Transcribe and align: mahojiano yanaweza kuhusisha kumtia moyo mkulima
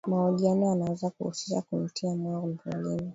mahojiano 0.07 0.65
yanaweza 0.65 1.09
kuhusisha 1.09 1.61
kumtia 1.61 2.15
moyo 2.15 2.41
mkulima 2.41 2.99